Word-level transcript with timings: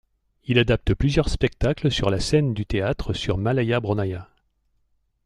Il 0.45 0.57
adapte 0.57 0.95
plusieurs 0.95 1.29
spectacles 1.29 1.91
sur 1.91 2.09
la 2.09 2.19
scène 2.19 2.55
du 2.55 2.65
théâtre 2.65 3.13
sur 3.13 3.37
Malaïa 3.37 3.79
Bronnaïa. 3.79 4.29